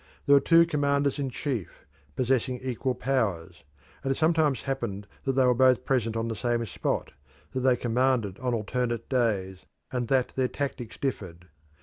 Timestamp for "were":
0.35-0.39, 5.45-5.53